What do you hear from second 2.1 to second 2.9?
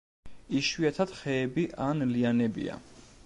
ლიანებია.